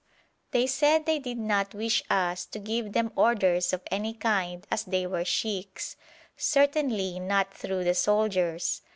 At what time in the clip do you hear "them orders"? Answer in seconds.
2.93-3.71